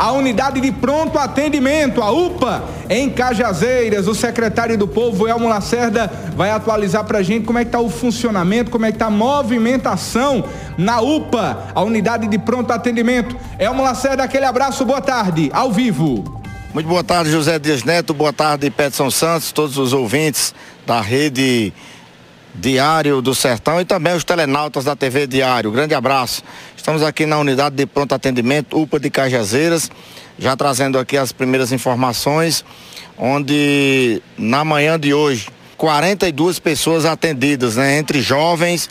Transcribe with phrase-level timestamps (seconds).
[0.00, 4.08] a unidade de pronto atendimento, a UPA, em Cajazeiras.
[4.08, 7.80] O secretário do Povo, Elmo Lacerda, vai atualizar para a gente como é que está
[7.80, 10.42] o funcionamento, como é que está a movimentação
[10.78, 13.36] na UPA, a unidade de pronto atendimento.
[13.58, 16.40] Elmo Lacerda, aquele abraço, boa tarde, ao vivo.
[16.72, 20.54] Muito boa tarde, José Dias Neto, boa tarde, Petson Santos, todos os ouvintes
[20.86, 21.74] da rede
[22.54, 25.70] Diário do Sertão e também os telenautas da TV Diário.
[25.70, 26.42] Grande abraço.
[26.76, 29.90] Estamos aqui na unidade de pronto atendimento UPA de Cajazeiras,
[30.38, 32.64] já trazendo aqui as primeiras informações,
[33.16, 38.90] onde na manhã de hoje 42 pessoas atendidas, né, entre jovens,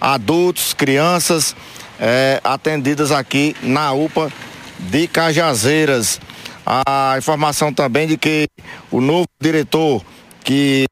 [0.00, 1.54] adultos, crianças,
[2.00, 4.32] é, atendidas aqui na UPA
[4.78, 6.20] de Cajazeiras.
[6.66, 8.48] A informação também de que
[8.90, 10.02] o novo diretor
[10.42, 10.86] que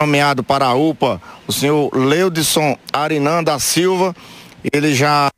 [0.00, 4.14] nomeado para a UPA, o senhor Leudson Arinan da Silva.
[4.72, 5.30] Ele já,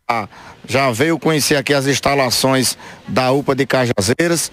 [0.67, 4.51] já veio conhecer aqui as instalações da UPA de Cajazeiras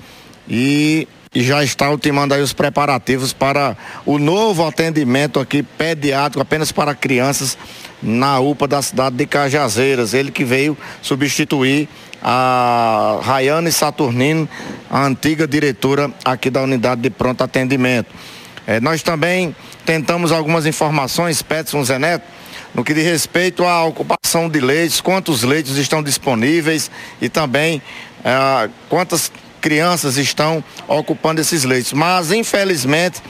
[0.48, 6.72] e, e já está ultimando aí os preparativos para o novo atendimento aqui pediátrico apenas
[6.72, 7.58] para crianças
[8.02, 10.14] na UPA da cidade de Cajazeiras.
[10.14, 11.88] Ele que veio substituir
[12.22, 14.50] a Rayane Saturnino,
[14.90, 18.10] a antiga diretora aqui da unidade de pronto atendimento.
[18.68, 22.26] É, nós também tentamos algumas informações, Petson Zeneto,
[22.74, 26.90] no que diz respeito à ocupação de leitos, quantos leitos estão disponíveis
[27.22, 27.82] e também
[28.24, 31.94] é, quantas crianças estão ocupando esses leitos.
[31.94, 33.22] Mas, infelizmente,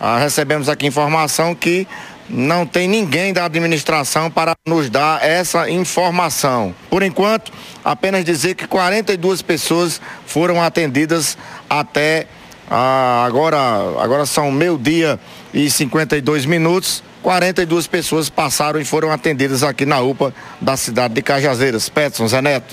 [0.00, 1.86] ah, recebemos aqui informação que
[2.28, 6.74] não tem ninguém da administração para nos dar essa informação.
[6.88, 7.52] Por enquanto,
[7.84, 11.36] apenas dizer que 42 pessoas foram atendidas
[11.68, 12.26] até
[12.70, 13.58] ah, agora,
[14.00, 15.18] agora são meio-dia
[15.52, 17.02] e 52 minutos.
[17.22, 21.88] 42 pessoas passaram e foram atendidas aqui na UPA da cidade de Cajazeiras.
[21.88, 22.72] Petson, Zé Neto.